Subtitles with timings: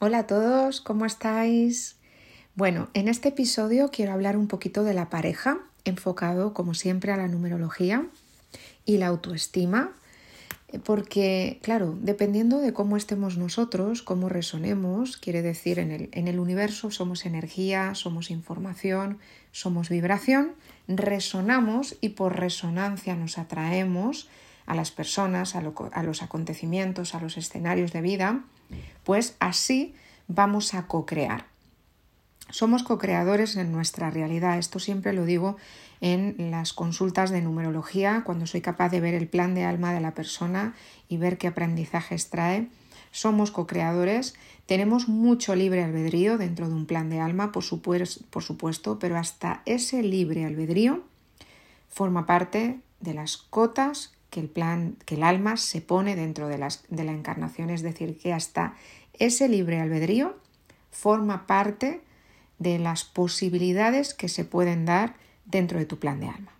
[0.00, 1.96] Hola a todos, ¿cómo estáis?
[2.54, 7.16] Bueno, en este episodio quiero hablar un poquito de la pareja, enfocado como siempre a
[7.16, 8.06] la numerología
[8.84, 9.90] y la autoestima,
[10.84, 16.38] porque claro, dependiendo de cómo estemos nosotros, cómo resonemos, quiere decir en el, en el
[16.38, 19.18] universo somos energía, somos información,
[19.50, 20.52] somos vibración,
[20.86, 24.28] resonamos y por resonancia nos atraemos
[24.68, 28.44] a las personas, a, los acontecimientos, a los escenarios de vida,
[29.02, 29.94] pues así
[30.28, 31.46] vamos a co-crear.
[32.50, 34.58] Somos co-creadores en nuestra realidad.
[34.58, 35.56] Esto siempre lo digo
[36.02, 40.00] en las consultas de numerología, cuando soy capaz de ver el plan de alma de
[40.00, 40.74] la persona
[41.08, 42.68] y ver qué aprendizajes trae.
[43.10, 44.34] Somos co-creadores,
[44.66, 47.64] tenemos mucho libre albedrío dentro de un plan de alma, por,
[48.30, 51.04] por supuesto, pero hasta ese libre albedrío
[51.88, 56.58] forma parte de las cotas que el plan, que el alma se pone dentro de,
[56.58, 58.74] las, de la encarnación, es decir, que hasta
[59.14, 60.36] ese libre albedrío
[60.90, 62.00] forma parte
[62.58, 66.52] de las posibilidades que se pueden dar dentro de tu plan de alma.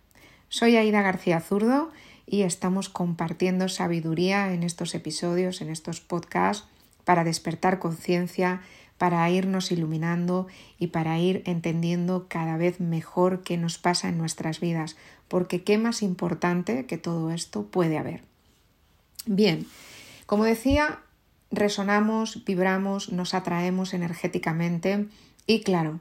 [0.47, 1.91] Soy Aida García Zurdo
[2.25, 6.67] y estamos compartiendo sabiduría en estos episodios, en estos podcasts,
[7.03, 8.61] para despertar conciencia,
[8.97, 14.59] para irnos iluminando y para ir entendiendo cada vez mejor qué nos pasa en nuestras
[14.59, 14.97] vidas,
[15.29, 18.23] porque qué más importante que todo esto puede haber.
[19.25, 19.65] Bien,
[20.25, 20.99] como decía,
[21.51, 25.07] resonamos, vibramos, nos atraemos energéticamente
[25.45, 25.99] y claro,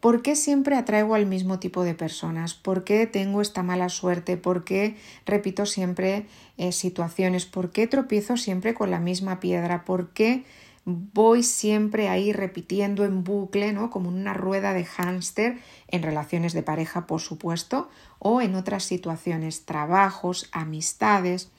[0.00, 2.54] ¿por qué siempre atraigo al mismo tipo de personas?
[2.54, 4.36] ¿Por qué tengo esta mala suerte?
[4.36, 6.26] ¿Por qué repito siempre
[6.58, 7.46] eh, situaciones?
[7.46, 9.84] ¿Por qué tropiezo siempre con la misma piedra?
[9.84, 10.44] ¿Por qué
[10.84, 13.90] voy siempre ahí repitiendo en bucle, ¿no?
[13.90, 19.64] Como una rueda de hámster en relaciones de pareja, por supuesto, o en otras situaciones,
[19.64, 21.50] trabajos, amistades.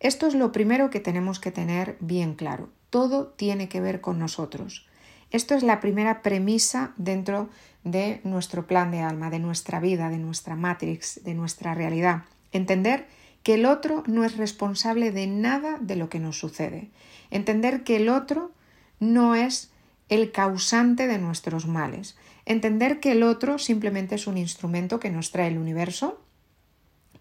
[0.00, 2.70] Esto es lo primero que tenemos que tener bien claro.
[2.90, 4.86] Todo tiene que ver con nosotros.
[5.30, 7.50] Esto es la primera premisa dentro
[7.84, 12.24] de nuestro plan de alma, de nuestra vida, de nuestra matrix, de nuestra realidad.
[12.52, 13.06] Entender
[13.42, 16.90] que el otro no es responsable de nada de lo que nos sucede.
[17.30, 18.52] Entender que el otro
[19.00, 19.70] no es
[20.08, 22.16] el causante de nuestros males.
[22.46, 26.20] Entender que el otro simplemente es un instrumento que nos trae el universo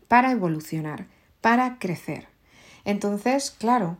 [0.07, 1.07] para evolucionar,
[1.41, 2.27] para crecer.
[2.85, 3.97] Entonces, claro,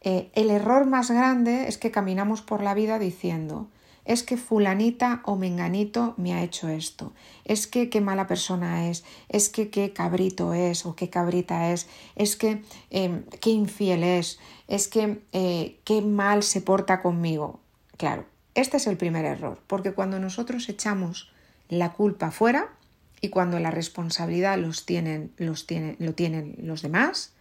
[0.00, 3.68] eh, el error más grande es que caminamos por la vida diciendo
[4.08, 7.12] es que fulanita o menganito me ha hecho esto,
[7.44, 11.86] es que qué mala persona es, es que qué cabrito es o qué cabrita es,
[12.16, 17.60] es que em, qué infiel es, es que eh, qué mal se porta conmigo.
[17.98, 18.24] Claro,
[18.54, 21.30] este es el primer error, porque cuando nosotros echamos
[21.68, 22.72] la culpa fuera
[23.20, 25.66] y cuando la responsabilidad los tienen, los
[25.98, 27.34] lo tienen los demás,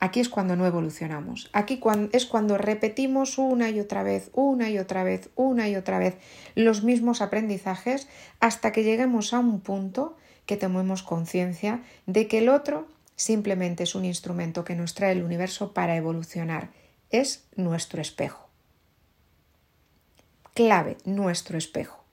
[0.00, 1.50] Aquí es cuando no evolucionamos.
[1.52, 1.80] Aquí
[2.12, 6.16] es cuando repetimos una y otra vez, una y otra vez, una y otra vez
[6.54, 10.16] los mismos aprendizajes hasta que lleguemos a un punto
[10.46, 12.86] que tomemos conciencia de que el otro
[13.16, 16.70] simplemente es un instrumento que nos trae el universo para evolucionar.
[17.10, 18.48] Es nuestro espejo.
[20.54, 22.04] Clave, nuestro espejo.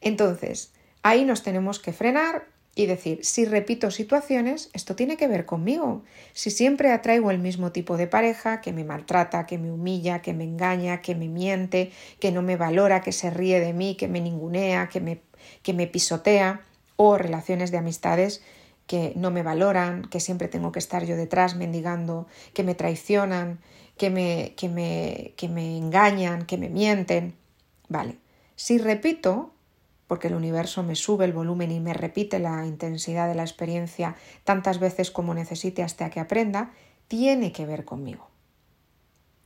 [0.00, 5.44] Entonces, ahí nos tenemos que frenar, y decir, si repito situaciones, esto tiene que ver
[5.44, 6.04] conmigo.
[6.32, 10.32] Si siempre atraigo el mismo tipo de pareja que me maltrata, que me humilla, que
[10.32, 14.08] me engaña, que me miente, que no me valora, que se ríe de mí, que
[14.08, 15.20] me ningunea, que me,
[15.62, 16.62] que me pisotea,
[16.96, 18.42] o relaciones de amistades
[18.86, 23.60] que no me valoran, que siempre tengo que estar yo detrás mendigando, que me traicionan,
[23.96, 27.34] que me, que me, que me engañan, que me mienten.
[27.88, 28.18] Vale,
[28.56, 29.52] si repito
[30.12, 34.14] porque el universo me sube el volumen y me repite la intensidad de la experiencia
[34.44, 36.72] tantas veces como necesite hasta que aprenda,
[37.08, 38.28] tiene que ver conmigo.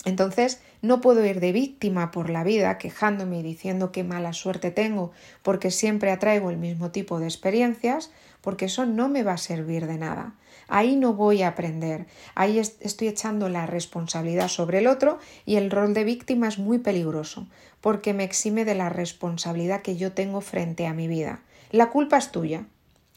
[0.04, 4.72] Entonces, no puedo ir de víctima por la vida quejándome y diciendo qué mala suerte
[4.72, 5.12] tengo
[5.44, 8.10] porque siempre atraigo el mismo tipo de experiencias,
[8.41, 10.34] porque eso no me va a servir de nada.
[10.69, 15.71] Ahí no voy a aprender, ahí estoy echando la responsabilidad sobre el otro y el
[15.71, 17.47] rol de víctima es muy peligroso,
[17.80, 21.41] porque me exime de la responsabilidad que yo tengo frente a mi vida.
[21.71, 22.66] La culpa es tuya,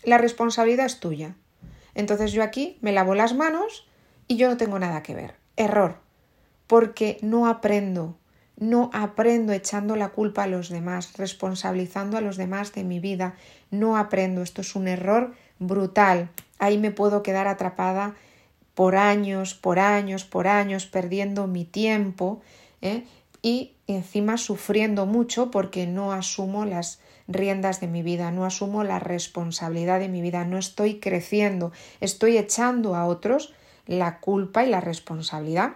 [0.04, 1.36] la responsabilidad es tuya.
[1.96, 3.88] Entonces yo aquí me lavo las manos
[4.28, 5.36] y yo no tengo nada que ver.
[5.58, 5.98] Error,
[6.68, 8.16] porque no aprendo,
[8.58, 13.36] no aprendo echando la culpa a los demás, responsabilizando a los demás de mi vida,
[13.72, 14.42] no aprendo.
[14.42, 16.30] Esto es un error brutal.
[16.60, 18.16] Ahí me puedo quedar atrapada
[18.76, 22.42] por años, por años, por años, perdiendo mi tiempo
[22.82, 23.04] ¿eh?
[23.42, 29.00] y encima sufriendo mucho porque no asumo las riendas de mi vida, no asumo la
[29.00, 33.54] responsabilidad de mi vida, no estoy creciendo, estoy echando a otros
[33.86, 35.74] la culpa y la responsabilidad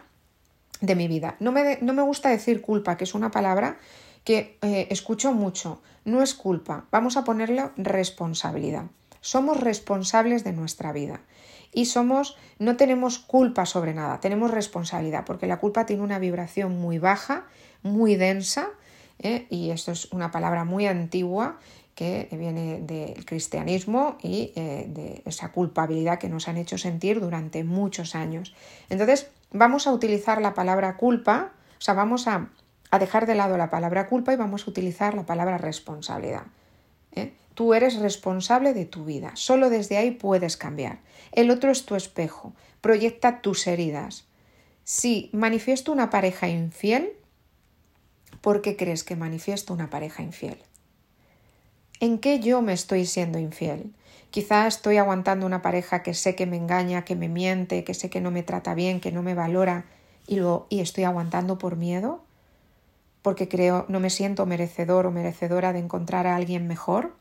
[0.82, 1.36] de mi vida.
[1.40, 3.78] No me, no me gusta decir culpa, que es una palabra
[4.24, 5.82] que eh, escucho mucho.
[6.06, 8.86] No es culpa, vamos a ponerle responsabilidad.
[9.24, 11.22] Somos responsables de nuestra vida
[11.72, 16.78] y somos no tenemos culpa sobre nada, tenemos responsabilidad, porque la culpa tiene una vibración
[16.78, 17.46] muy baja,
[17.84, 18.70] muy densa,
[19.20, 19.48] ¿eh?
[19.50, 21.58] y esto es una palabra muy antigua
[21.96, 27.64] que viene del cristianismo y eh, de esa culpabilidad que nos han hecho sentir durante
[27.64, 28.54] muchos años.
[28.90, 32.50] Entonces, vamos a utilizar la palabra culpa, o sea, vamos a,
[33.00, 36.44] dejar de lado la palabra culpa y vamos a utilizar la palabra responsabilidad.
[37.14, 37.34] ¿eh?
[37.54, 41.00] Tú eres responsable de tu vida, solo desde ahí puedes cambiar.
[41.32, 44.26] El otro es tu espejo, proyecta tus heridas.
[44.84, 47.14] Si manifiesto una pareja infiel,
[48.42, 50.58] ¿por qué crees que manifiesto una pareja infiel?
[52.00, 53.94] ¿En qué yo me estoy siendo infiel?
[54.30, 58.10] Quizá estoy aguantando una pareja que sé que me engaña, que me miente, que sé
[58.10, 59.86] que no me trata bien, que no me valora
[60.28, 62.24] y, lo, y estoy aguantando por miedo,
[63.22, 67.14] porque creo no me siento merecedor o merecedora de encontrar a alguien mejor.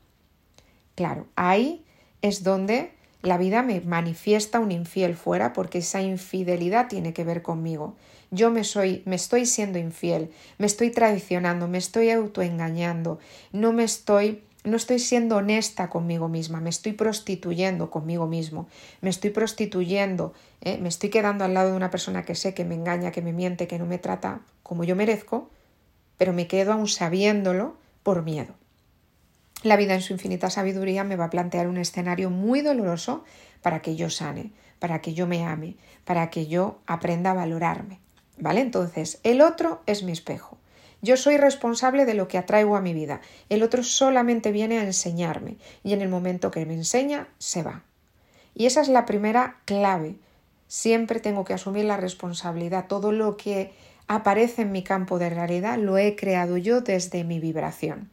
[0.95, 1.83] Claro, ahí
[2.21, 2.91] es donde
[3.21, 7.95] la vida me manifiesta un infiel fuera porque esa infidelidad tiene que ver conmigo.
[8.31, 13.19] Yo me soy, me estoy siendo infiel, me estoy traicionando, me estoy autoengañando,
[13.51, 18.67] no me estoy no estoy siendo honesta conmigo misma, me estoy prostituyendo conmigo mismo,
[19.01, 20.77] me estoy prostituyendo, ¿eh?
[20.81, 23.33] me estoy quedando al lado de una persona que sé que me engaña, que me
[23.33, 25.49] miente, que no me trata como yo merezco,
[26.17, 28.55] pero me quedo aún sabiéndolo por miedo.
[29.63, 33.23] La vida en su infinita sabiduría me va a plantear un escenario muy doloroso
[33.61, 38.01] para que yo sane, para que yo me ame, para que yo aprenda a valorarme.
[38.37, 38.59] ¿Vale?
[38.59, 40.57] Entonces, el otro es mi espejo.
[41.01, 43.21] Yo soy responsable de lo que atraigo a mi vida.
[43.47, 47.83] El otro solamente viene a enseñarme y en el momento que me enseña, se va.
[48.55, 50.17] Y esa es la primera clave.
[50.67, 52.87] Siempre tengo que asumir la responsabilidad.
[52.87, 53.71] Todo lo que
[54.07, 58.12] aparece en mi campo de realidad lo he creado yo desde mi vibración.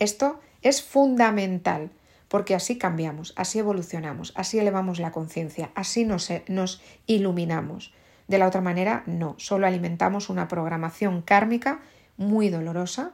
[0.00, 1.90] Esto es fundamental
[2.28, 7.92] porque así cambiamos, así evolucionamos, así elevamos la conciencia, así nos, iluminamos.
[8.26, 11.80] De la otra manera, no, solo alimentamos una programación kármica
[12.16, 13.12] muy dolorosa,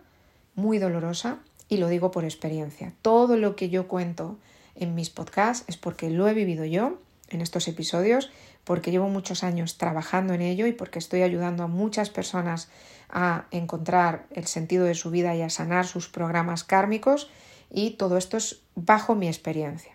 [0.55, 1.39] muy dolorosa,
[1.69, 2.93] y lo digo por experiencia.
[3.03, 4.39] Todo lo que yo cuento
[4.77, 8.31] en mis podcasts es porque lo he vivido yo en estos episodios,
[8.65, 12.69] porque llevo muchos años trabajando en ello y porque estoy ayudando a muchas personas
[13.09, 17.31] a encontrar el sentido de su vida y a sanar sus programas kármicos
[17.71, 19.93] y todo esto es bajo mi experiencia.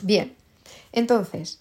[0.00, 0.34] Bien,
[0.92, 1.60] entonces,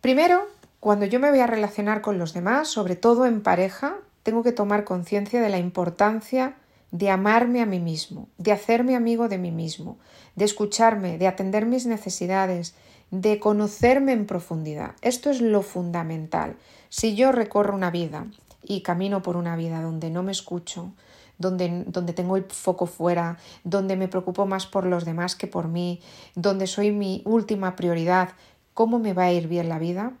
[0.00, 0.46] primero
[0.80, 4.52] cuando yo me voy a relacionar con los demás, sobre todo en pareja, tengo que
[4.52, 6.54] tomar conciencia de la importancia
[6.90, 9.98] de amarme a mí mismo, de hacerme amigo de mí mismo,
[10.36, 12.74] de escucharme, de atender mis necesidades,
[13.10, 14.94] de conocerme en profundidad.
[15.02, 16.56] Esto es lo fundamental.
[16.88, 18.26] Si yo recorro una vida
[18.62, 20.92] y camino por una vida donde no me escucho,
[21.38, 25.68] donde, donde, tengo el foco fuera, donde me preocupo más por los demás que por
[25.68, 26.00] mí,
[26.34, 28.30] donde soy mi última prioridad,
[28.74, 30.12] ¿cómo me va a ir bien la vida?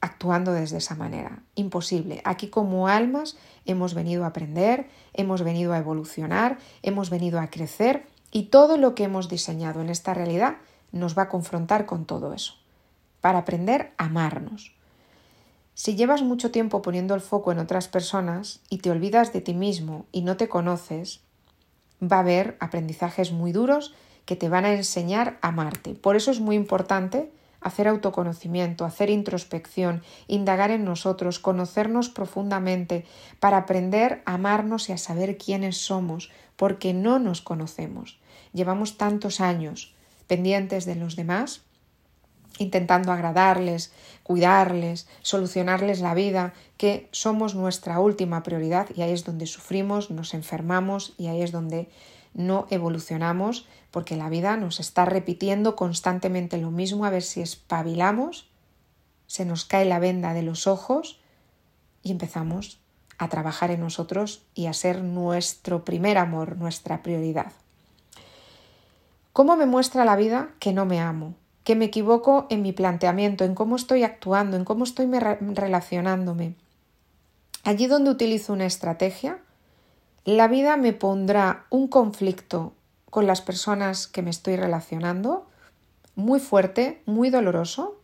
[0.00, 1.42] actuando desde esa manera.
[1.54, 2.20] Imposible.
[2.24, 8.06] Aquí como almas hemos venido a aprender, hemos venido a evolucionar, hemos venido a crecer
[8.30, 10.56] y todo lo que hemos diseñado en esta realidad
[10.96, 12.54] nos va a confrontar con todo eso,
[13.20, 14.74] para aprender a amarnos.
[15.74, 19.52] Si llevas mucho tiempo poniendo el foco en otras personas y te olvidas de ti
[19.52, 21.20] mismo y no te conoces,
[22.02, 23.94] va a haber aprendizajes muy duros
[24.24, 25.94] que te van a enseñar a amarte.
[25.94, 27.30] Por eso es muy importante
[27.60, 33.04] hacer autoconocimiento, hacer introspección, indagar en nosotros, conocernos profundamente,
[33.40, 38.18] para aprender a amarnos y a saber quiénes somos, porque no nos conocemos.
[38.52, 39.95] Llevamos tantos años
[40.26, 41.62] pendientes de los demás,
[42.58, 43.92] intentando agradarles,
[44.22, 50.34] cuidarles, solucionarles la vida, que somos nuestra última prioridad y ahí es donde sufrimos, nos
[50.34, 51.88] enfermamos y ahí es donde
[52.34, 58.48] no evolucionamos porque la vida nos está repitiendo constantemente lo mismo a ver si espabilamos,
[59.26, 61.20] se nos cae la venda de los ojos
[62.02, 62.78] y empezamos
[63.18, 67.52] a trabajar en nosotros y a ser nuestro primer amor, nuestra prioridad.
[69.36, 71.34] ¿Cómo me muestra la vida que no me amo?
[71.62, 76.54] Que me equivoco en mi planteamiento, en cómo estoy actuando, en cómo estoy relacionándome.
[77.62, 79.36] Allí donde utilizo una estrategia,
[80.24, 82.72] la vida me pondrá un conflicto
[83.10, 85.46] con las personas que me estoy relacionando,
[86.14, 88.00] muy fuerte, muy doloroso.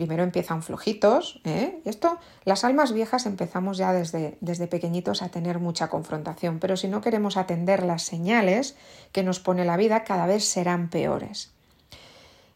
[0.00, 1.78] Primero empiezan flojitos, ¿eh?
[1.84, 6.88] esto, las almas viejas empezamos ya desde, desde pequeñitos a tener mucha confrontación, pero si
[6.88, 8.76] no queremos atender las señales
[9.12, 11.50] que nos pone la vida, cada vez serán peores.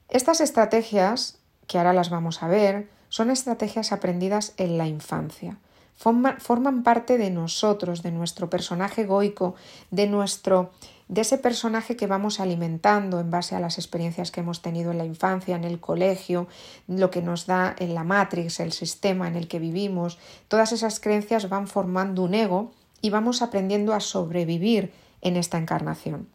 [0.09, 1.37] Estas estrategias,
[1.67, 5.59] que ahora las vamos a ver, son estrategias aprendidas en la infancia.
[5.97, 9.55] Forman, parte de nosotros, de nuestro personaje egoico,
[9.91, 10.71] de nuestro
[11.15, 14.99] de ese personaje que vamos alimentando en base a las experiencias que hemos tenido en
[14.99, 16.49] la infancia, en el colegio,
[16.89, 20.19] lo que nos da en la Matrix, el sistema en el que vivimos.
[20.49, 26.27] Todas esas creencias van formando un ego y vamos aprendiendo a sobrevivir en esta encarnación.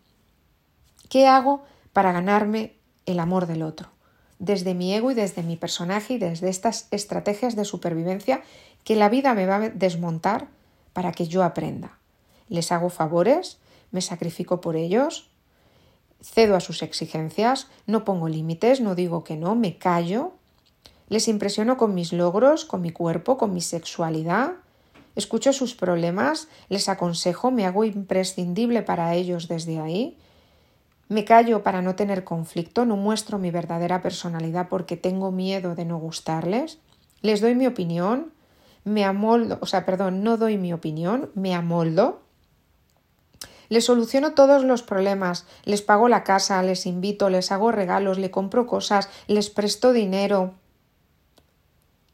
[1.10, 3.90] ¿Qué hago para ganarme el amor del otro?
[4.38, 8.44] Desde mi ego y desde mi personaje y desde estas estrategias de supervivencia
[8.86, 10.48] que la vida me va a desmontar
[10.94, 11.98] para que yo aprenda.
[12.48, 13.59] Les hago favores,
[13.92, 15.30] me sacrifico por ellos,
[16.22, 20.34] cedo a sus exigencias, no pongo límites, no digo que no, me callo,
[21.08, 24.54] les impresiono con mis logros, con mi cuerpo, con mi sexualidad,
[25.16, 30.18] escucho sus problemas, les aconsejo, me hago imprescindible para ellos desde ahí,
[31.08, 35.86] me callo para no tener conflicto, no muestro mi verdadera personalidad porque tengo miedo de
[35.86, 36.78] no gustarles,
[37.22, 38.32] les doy mi opinión,
[38.84, 42.22] me amoldo, o sea, perdón, no doy mi opinión, me amoldo,
[43.70, 48.32] les soluciono todos los problemas, les pago la casa, les invito, les hago regalos, le
[48.32, 50.56] compro cosas, les presto dinero.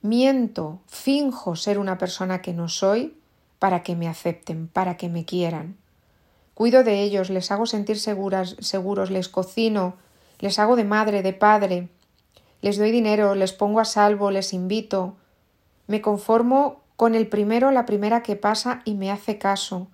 [0.01, 3.17] Miento, finjo ser una persona que no soy
[3.57, 5.77] para que me acepten, para que me quieran.
[6.53, 9.95] Cuido de ellos, les hago sentir seguras, seguros, les cocino,
[10.39, 11.89] les hago de madre, de padre,
[12.61, 15.15] les doy dinero, les pongo a salvo, les invito.
[15.87, 19.87] Me conformo con el primero, la primera que pasa y me hace caso.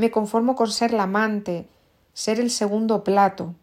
[0.00, 1.68] Me conformo con ser la amante,
[2.14, 3.54] ser el segundo plato.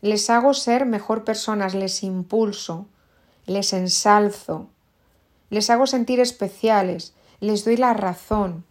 [0.00, 2.86] Les hago ser mejor personas, les impulso,
[3.44, 4.70] les ensalzo,
[5.50, 8.64] les hago sentir especiales, les doy la razón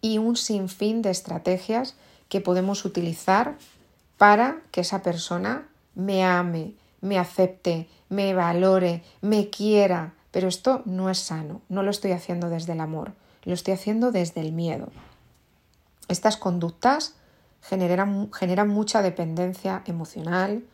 [0.00, 1.96] y un sinfín de estrategias
[2.28, 3.56] que podemos utilizar
[4.18, 10.14] para que esa persona me ame, me acepte, me valore, me quiera.
[10.30, 14.12] Pero esto no es sano, no lo estoy haciendo desde el amor, lo estoy haciendo
[14.12, 14.92] desde el miedo.
[16.08, 17.14] Estas conductas
[17.60, 20.64] generan, generan mucha dependencia emocional,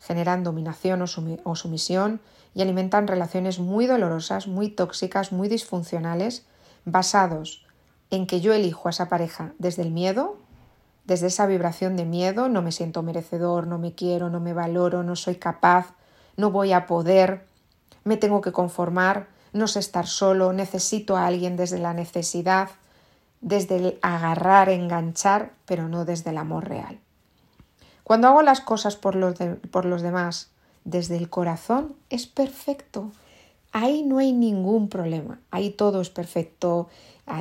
[0.00, 2.20] generan dominación o, sumisión
[2.54, 6.44] y alimentan relaciones muy dolorosas, muy tóxicas, muy disfuncionales,
[6.84, 7.66] basados
[8.10, 10.36] en que yo elijo a esa pareja desde el miedo,
[11.04, 15.02] desde esa vibración de miedo, no me siento merecedor, no me quiero, no me valoro,
[15.02, 15.94] no soy capaz,
[16.36, 17.46] no voy a poder,
[18.04, 22.70] me tengo que conformar, no sé estar solo, necesito a alguien desde la necesidad,
[23.40, 26.98] desde el agarrar, enganchar, pero no desde el amor real.
[28.04, 29.34] Cuando hago las cosas por los,
[29.70, 30.50] por los demás
[30.84, 33.12] desde el corazón, es perfecto.
[33.72, 36.88] Ahí no hay ningún problema, ahí todo es perfecto,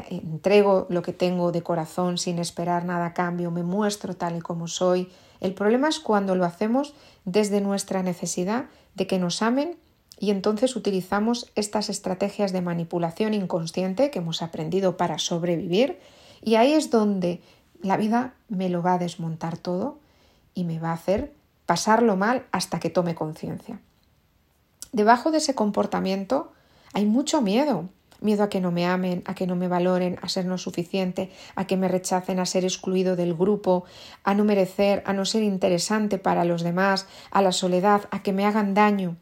[0.10, 4.42] entrego lo que tengo de corazón sin esperar nada a cambio, me muestro tal y
[4.42, 5.10] como soy.
[5.40, 9.78] El problema es cuando lo hacemos desde nuestra necesidad de que nos amen
[10.20, 16.00] y entonces utilizamos estas estrategias de manipulación inconsciente que hemos aprendido para sobrevivir
[16.42, 17.42] y ahí es donde
[17.82, 20.00] la vida me lo va a desmontar todo
[20.54, 21.34] y me va a hacer
[21.66, 23.80] pasarlo mal hasta que tome conciencia.
[24.92, 26.52] Debajo de ese comportamiento
[26.94, 27.90] hay mucho miedo.
[28.20, 31.30] Miedo a que no me amen, a que no me valoren, a ser no suficiente,
[31.54, 33.84] a que me rechacen, a ser excluido del grupo,
[34.24, 38.34] a no merecer, a no ser interesante para los demás, a la soledad, a que
[38.34, 39.18] me hagan daño.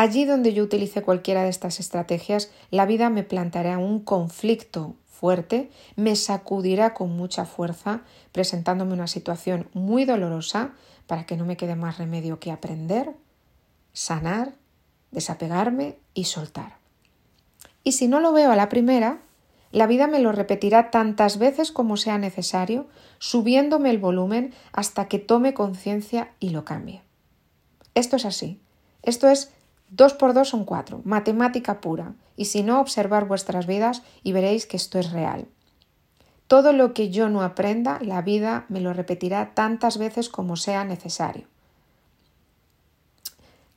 [0.00, 5.70] Allí donde yo utilice cualquiera de estas estrategias, la vida me plantará un conflicto fuerte,
[5.94, 8.00] me sacudirá con mucha fuerza,
[8.32, 10.70] presentándome una situación muy dolorosa
[11.06, 13.14] para que no me quede más remedio que aprender,
[13.92, 14.54] sanar,
[15.10, 16.78] desapegarme y soltar.
[17.84, 19.20] Y si no lo veo a la primera,
[19.70, 22.86] la vida me lo repetirá tantas veces como sea necesario,
[23.18, 27.02] subiéndome el volumen hasta que tome conciencia y lo cambie.
[27.94, 28.62] Esto es así.
[29.02, 29.50] Esto es
[29.90, 34.66] Dos por dos son cuatro, matemática pura, y si no, observar vuestras vidas y veréis
[34.66, 35.46] que esto es real.
[36.46, 40.84] Todo lo que yo no aprenda, la vida me lo repetirá tantas veces como sea
[40.84, 41.46] necesario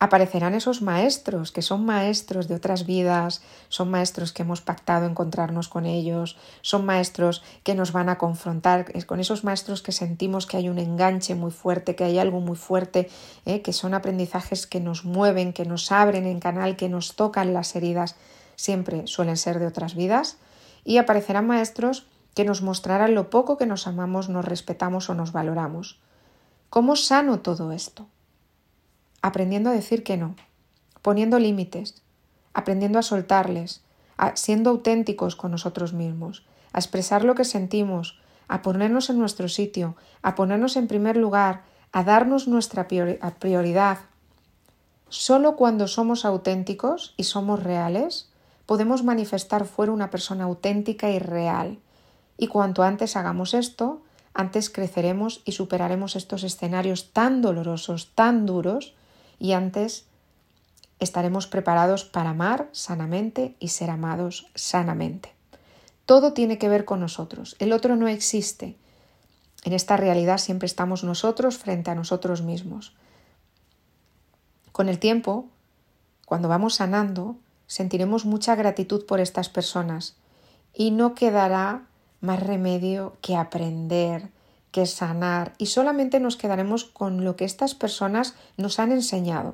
[0.03, 5.69] aparecerán esos maestros, que son maestros de otras vidas, son maestros que hemos pactado encontrarnos
[5.69, 10.57] con ellos, son maestros que nos van a confrontar, con esos maestros que sentimos que
[10.57, 13.09] hay un enganche muy fuerte, que hay algo muy fuerte,
[13.45, 13.61] ¿eh?
[13.61, 17.73] que son aprendizajes que nos mueven, que nos abren en canal, que nos tocan las
[17.77, 18.17] heridas,
[18.57, 20.35] siempre suelen ser de otras vidas,
[20.83, 25.31] y aparecerán maestros que nos mostrarán lo poco que nos amamos, nos respetamos o nos
[25.31, 26.01] valoramos.
[26.69, 28.09] ¿Cómo sano todo esto?
[29.23, 30.35] Aprendiendo a decir que no,
[31.01, 32.03] poniendo límites,
[32.53, 33.81] aprendiendo a soltarles,
[34.35, 39.95] siendo auténticos con nosotros mismos, a expresar lo que sentimos, a ponernos en nuestro sitio,
[40.21, 41.63] a ponernos en primer lugar,
[41.93, 43.99] a darnos nuestra prioridad.
[45.07, 48.29] Solo cuando somos auténticos y somos reales,
[48.65, 51.79] podemos manifestar fuera una persona auténtica y real.
[52.37, 54.01] Y cuanto antes hagamos esto,
[54.33, 58.95] antes creceremos y superaremos estos escenarios tan dolorosos, tan duros,
[59.43, 60.05] y antes
[60.99, 65.33] estaremos preparados para amar sanamente y ser amados sanamente.
[66.05, 67.57] Todo tiene que ver con nosotros.
[67.59, 68.77] El otro no existe.
[69.65, 72.95] En esta realidad siempre estamos nosotros frente a nosotros mismos.
[74.71, 75.49] Con el tiempo,
[76.25, 77.35] cuando vamos sanando,
[77.67, 80.15] sentiremos mucha gratitud por estas personas
[80.73, 81.83] y no quedará
[82.21, 84.29] más remedio que aprender,
[84.73, 89.53] que sanar y solamente nos quedaremos con lo que estas personas nos han enseñado.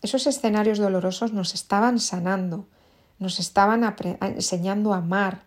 [0.00, 2.66] Esos escenarios dolorosos nos estaban sanando,
[3.18, 3.84] nos estaban
[4.20, 5.42] enseñando a amar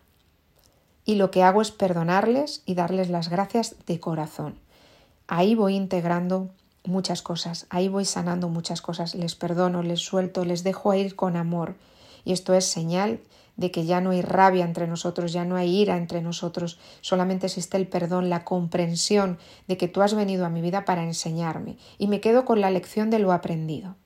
[1.04, 4.54] y lo que hago es perdonarles y darles las gracias de corazón.
[5.26, 6.50] Ahí voy integrando
[6.84, 11.36] muchas cosas, ahí voy sanando muchas cosas, les perdono, les suelto, les dejo ir con
[11.36, 11.74] amor.
[12.24, 13.18] Y esto es señal
[13.56, 17.46] de que ya no hay rabia entre nosotros, ya no hay ira entre nosotros, solamente
[17.46, 19.38] existe el perdón, la comprensión
[19.68, 22.70] de que tú has venido a mi vida para enseñarme y me quedo con la
[22.70, 23.96] lección de lo aprendido.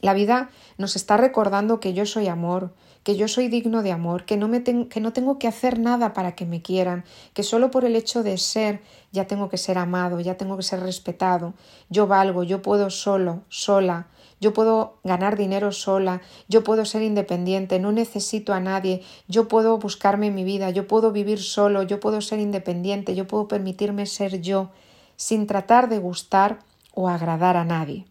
[0.00, 2.74] La vida nos está recordando que yo soy amor,
[3.04, 6.14] que yo soy digno de amor, que no, me que no tengo que hacer nada
[6.14, 8.80] para que me quieran, que solo por el hecho de ser
[9.12, 11.52] ya tengo que ser amado, ya tengo que ser respetado,
[11.90, 14.08] yo valgo, yo puedo solo, sola,
[14.40, 19.78] yo puedo ganar dinero sola, yo puedo ser independiente, no necesito a nadie, yo puedo
[19.78, 24.40] buscarme mi vida, yo puedo vivir solo, yo puedo ser independiente, yo puedo permitirme ser
[24.40, 24.70] yo,
[25.16, 26.58] sin tratar de gustar
[26.94, 28.06] o agradar a nadie.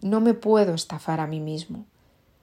[0.00, 1.84] No me puedo estafar a mí mismo.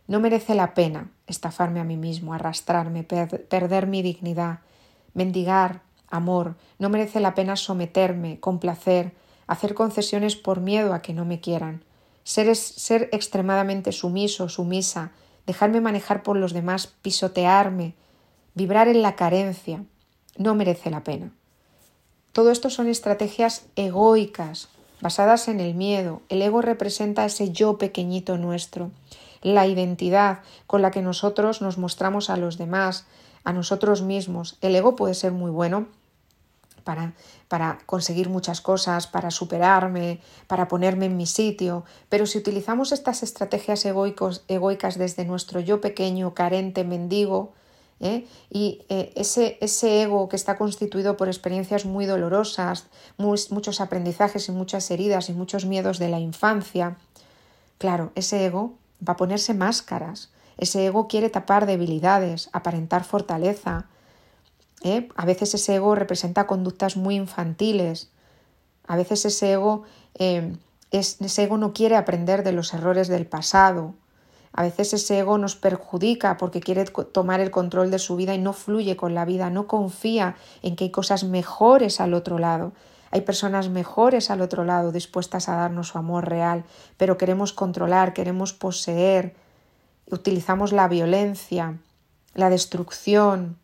[0.08, 4.60] No merece la pena estafarme a mí mismo, arrastrarme, perder mi dignidad,
[5.14, 6.56] mendigar amor.
[6.78, 9.14] No merece la pena someterme, complacer,
[9.48, 11.84] hacer concesiones por miedo a que no me quieran.
[12.24, 15.12] Ser, ser extremadamente sumiso, sumisa,
[15.48, 17.96] dejarme manejar por los demás, pisotearme,
[18.54, 19.84] vibrar en la carencia.
[20.38, 21.32] No merece la pena.
[22.32, 24.70] Todo esto son estrategias egoicas,
[25.02, 26.22] basadas en el miedo.
[26.30, 28.92] El ego representa ese yo pequeñito nuestro
[29.46, 33.06] la identidad con la que nosotros nos mostramos a los demás,
[33.44, 34.58] a nosotros mismos.
[34.62, 35.86] El ego puede ser muy bueno
[36.84, 37.14] para,
[37.48, 43.22] para, conseguir muchas cosas, para superarme, para ponerme en mi sitio, pero si utilizamos estas
[43.22, 47.54] estrategias egoicos, egoicas desde nuestro yo pequeño, carente, mendigo,
[48.00, 48.26] ¿eh?
[48.50, 54.52] y eh, ese, ese, ego que está constituido por experiencias muy dolorosas, muchos aprendizajes y
[54.52, 56.98] muchas heridas y muchos miedos de la infancia,
[57.78, 58.74] claro, ese ego
[59.08, 60.32] va a ponerse máscaras.
[60.58, 63.88] Ese ego quiere tapar debilidades, aparentar fortaleza.
[64.84, 65.10] ¿eh?
[65.16, 68.10] A veces ese ego representa conductas muy infantiles.
[68.88, 70.56] A veces ese ego, eh,
[70.92, 73.96] ese ego no quiere aprender de los errores del pasado.
[74.54, 78.38] A veces ese ego nos perjudica porque quiere tomar el control de su vida y
[78.38, 82.72] no fluye con la vida, no confía en que hay cosas mejores al otro lado.
[83.16, 86.66] Hay personas mejores al otro lado dispuestas a darnos su amor real,
[86.98, 89.38] pero queremos controlar, queremos poseer,
[90.12, 91.78] utilizamos la violencia,
[92.34, 93.58] la destrucción.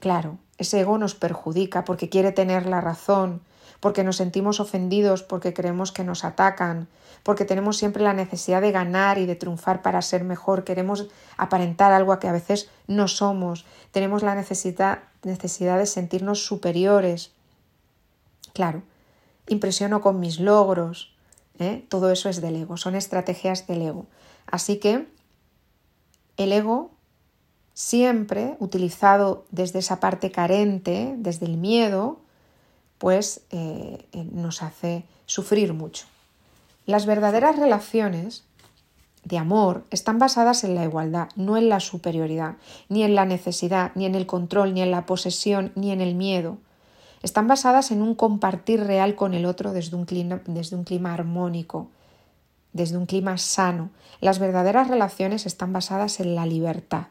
[0.00, 3.40] Claro, ese ego nos perjudica porque quiere tener la razón,
[3.80, 6.88] porque nos sentimos ofendidos, porque creemos que nos atacan,
[7.22, 11.92] porque tenemos siempre la necesidad de ganar y de triunfar para ser mejor, queremos aparentar
[11.92, 17.32] algo a que a veces no somos, tenemos la necesidad, necesidad de sentirnos superiores,
[18.56, 18.82] Claro,
[19.48, 21.14] impresiono con mis logros,
[21.58, 21.84] ¿eh?
[21.90, 24.06] todo eso es del ego, son estrategias del ego.
[24.46, 25.06] Así que
[26.38, 26.90] el ego
[27.74, 32.20] siempre utilizado desde esa parte carente, desde el miedo,
[32.96, 36.06] pues eh, eh, nos hace sufrir mucho.
[36.86, 38.44] Las verdaderas relaciones
[39.22, 42.56] de amor están basadas en la igualdad, no en la superioridad,
[42.88, 46.14] ni en la necesidad, ni en el control, ni en la posesión, ni en el
[46.14, 46.56] miedo.
[47.26, 51.12] Están basadas en un compartir real con el otro desde un clima, desde un clima
[51.12, 51.90] armónico,
[52.72, 53.90] desde un clima sano.
[54.20, 57.08] Las verdaderas relaciones están basadas en la libertad.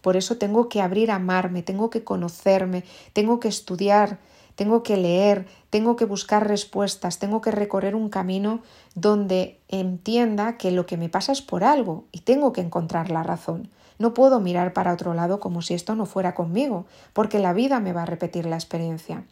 [0.00, 4.20] Por eso tengo que abrir a amarme, tengo que conocerme, tengo que estudiar,
[4.54, 8.60] tengo que leer, tengo que buscar respuestas, tengo que recorrer un camino
[8.94, 13.24] donde entienda que lo que me pasa es por algo y tengo que encontrar la
[13.24, 13.70] razón.
[14.02, 17.78] No puedo mirar para otro lado como si esto no fuera conmigo, porque la vida
[17.78, 19.22] me va a repetir la experiencia.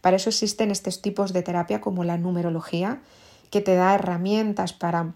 [0.00, 3.02] Para eso existen estos tipos de terapia como la numerología,
[3.52, 5.12] que te da herramientas para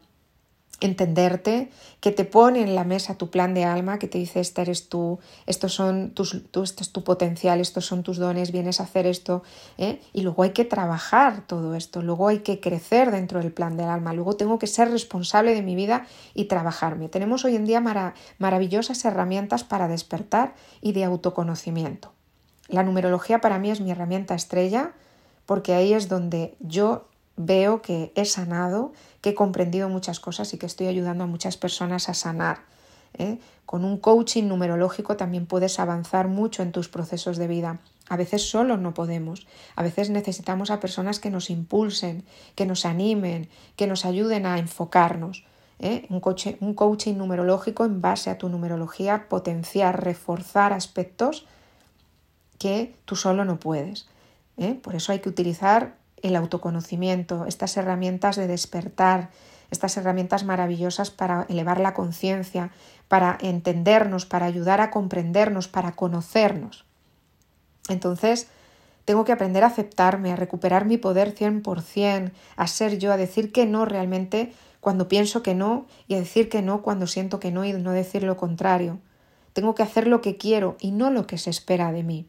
[0.80, 4.62] entenderte, que te pone en la mesa tu plan de alma, que te dice, esta
[4.62, 8.84] eres tú, estos son tus, este es tu potencial, estos son tus dones, vienes a
[8.84, 9.42] hacer esto,
[9.78, 10.00] ¿eh?
[10.12, 13.88] y luego hay que trabajar todo esto, luego hay que crecer dentro del plan del
[13.88, 17.08] alma, luego tengo que ser responsable de mi vida y trabajarme.
[17.08, 17.82] Tenemos hoy en día
[18.38, 22.12] maravillosas herramientas para despertar y de autoconocimiento.
[22.68, 24.92] La numerología para mí es mi herramienta estrella
[25.44, 27.09] porque ahí es donde yo
[27.46, 31.56] veo que he sanado, que he comprendido muchas cosas y que estoy ayudando a muchas
[31.56, 32.60] personas a sanar.
[33.18, 33.38] ¿eh?
[33.66, 37.80] Con un coaching numerológico también puedes avanzar mucho en tus procesos de vida.
[38.08, 39.46] A veces solo no podemos.
[39.76, 42.24] A veces necesitamos a personas que nos impulsen,
[42.56, 45.44] que nos animen, que nos ayuden a enfocarnos.
[45.78, 46.06] ¿eh?
[46.10, 46.20] Un,
[46.60, 51.46] un coaching numerológico en base a tu numerología, potenciar, reforzar aspectos
[52.58, 54.08] que tú solo no puedes.
[54.58, 54.74] ¿eh?
[54.74, 59.30] Por eso hay que utilizar el autoconocimiento, estas herramientas de despertar,
[59.70, 62.70] estas herramientas maravillosas para elevar la conciencia,
[63.08, 66.84] para entendernos, para ayudar a comprendernos, para conocernos.
[67.88, 68.48] Entonces,
[69.04, 73.52] tengo que aprender a aceptarme, a recuperar mi poder 100%, a ser yo, a decir
[73.52, 77.50] que no realmente cuando pienso que no y a decir que no cuando siento que
[77.50, 78.98] no y no decir lo contrario.
[79.52, 82.26] Tengo que hacer lo que quiero y no lo que se espera de mí.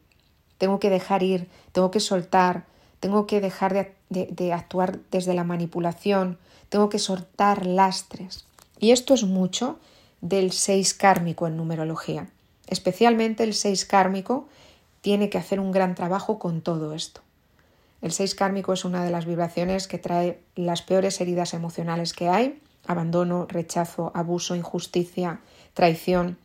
[0.58, 2.66] Tengo que dejar ir, tengo que soltar,
[3.02, 6.38] tengo que dejar de, actuar desde la manipulación,
[6.70, 8.46] tengo que soltar lastres.
[8.80, 9.80] Y esto es mucho
[10.22, 12.30] del 6 kármico en numerología.
[12.68, 14.48] Especialmente el 6 kármico
[15.02, 17.22] tiene que hacer un gran trabajo con todo esto.
[18.04, 22.30] El 6 kármico es una de las vibraciones que trae las peores heridas emocionales que
[22.30, 25.42] hay, abandono, rechazo, abuso, injusticia,
[25.74, 26.38] traición,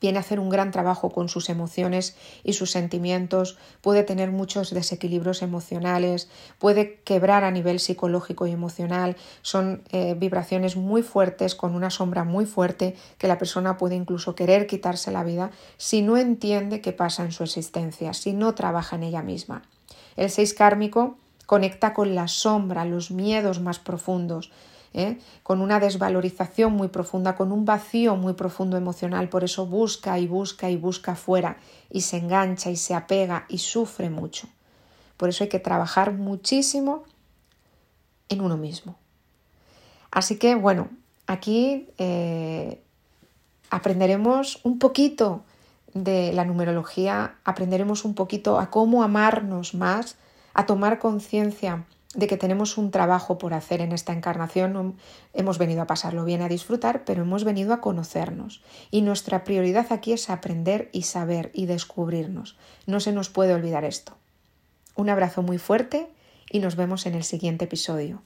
[0.00, 4.70] viene a hacer un gran trabajo con sus emociones y sus sentimientos, puede tener muchos
[4.70, 6.28] desequilibrios emocionales,
[6.58, 12.24] puede quebrar a nivel psicológico y emocional, son eh, vibraciones muy fuertes, con una sombra
[12.24, 16.92] muy fuerte, que la persona puede incluso querer quitarse la vida si no entiende qué
[16.92, 19.62] pasa en su existencia, si no trabaja en ella misma.
[20.16, 24.50] El 6 kármico conecta con la sombra, los miedos más profundos,
[24.96, 25.18] ¿eh?
[25.42, 30.26] con una desvalorización muy profunda, con un vacío muy profundo emocional, por eso busca y
[30.26, 31.58] busca y busca fuera
[31.90, 34.48] y se engancha y se apega y sufre mucho.
[35.16, 37.04] Por eso hay que trabajar muchísimo
[38.28, 38.96] en uno mismo.
[40.10, 40.88] Así que bueno,
[41.26, 42.80] aquí eh,
[43.70, 45.42] aprenderemos un poquito
[45.92, 50.16] de la numerología, aprenderemos un poquito a cómo amarnos más,
[50.54, 51.84] a tomar conciencia
[52.16, 54.96] de que tenemos un trabajo por hacer en esta encarnación.
[55.34, 58.62] Hemos venido a pasarlo bien, a disfrutar, pero hemos venido a conocernos.
[58.90, 62.56] Y nuestra prioridad aquí es aprender y saber y descubrirnos.
[62.86, 64.16] No se nos puede olvidar esto.
[64.96, 66.08] Un abrazo muy fuerte
[66.50, 68.22] y nos vemos en el siguiente episodio.